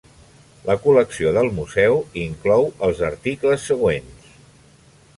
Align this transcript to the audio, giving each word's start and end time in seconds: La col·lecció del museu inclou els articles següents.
La 0.69 0.75
col·lecció 0.85 1.33
del 1.35 1.51
museu 1.59 2.01
inclou 2.23 2.67
els 2.89 3.05
articles 3.13 3.71
següents. 3.73 4.35